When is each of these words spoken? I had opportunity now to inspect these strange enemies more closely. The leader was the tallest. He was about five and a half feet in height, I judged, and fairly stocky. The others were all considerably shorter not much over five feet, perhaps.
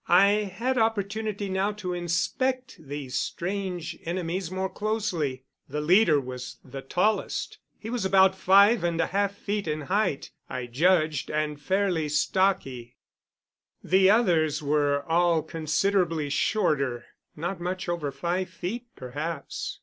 I 0.09 0.51
had 0.55 0.79
opportunity 0.79 1.47
now 1.47 1.73
to 1.73 1.93
inspect 1.93 2.75
these 2.79 3.19
strange 3.19 3.99
enemies 4.03 4.49
more 4.49 4.67
closely. 4.67 5.43
The 5.69 5.79
leader 5.79 6.19
was 6.19 6.57
the 6.65 6.81
tallest. 6.81 7.59
He 7.77 7.91
was 7.91 8.03
about 8.03 8.35
five 8.35 8.83
and 8.83 8.99
a 8.99 9.05
half 9.05 9.35
feet 9.35 9.67
in 9.67 9.81
height, 9.81 10.31
I 10.49 10.65
judged, 10.65 11.29
and 11.29 11.61
fairly 11.61 12.09
stocky. 12.09 12.95
The 13.83 14.09
others 14.09 14.63
were 14.63 15.03
all 15.03 15.43
considerably 15.43 16.31
shorter 16.31 17.05
not 17.35 17.59
much 17.61 17.87
over 17.87 18.11
five 18.11 18.49
feet, 18.49 18.87
perhaps. 18.95 19.77